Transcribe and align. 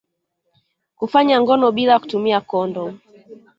Kufanya 0.97 1.35
ngono 1.41 1.65
bila 1.75 1.93
ya 1.93 1.99
kutumia 2.01 2.39
kondomu 2.49 2.97